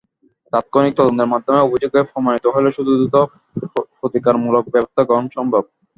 তাৎক্ষণিক 0.53 0.93
তদন্তের 0.97 1.31
মাধ্যমে 1.33 1.59
অভিযোগ 1.61 1.91
প্রমাণিত 2.09 2.45
হলেই 2.53 2.75
শুধু 2.77 2.91
দ্রুত 2.99 3.15
প্রতিকারমূলক 3.99 4.63
ব্যবস্থা 4.73 5.01
গ্রহণ 5.07 5.25
সম্ভব। 5.37 5.63